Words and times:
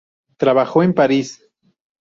Trabajó 0.37 0.81
en 0.81 0.95
París. 0.95 1.47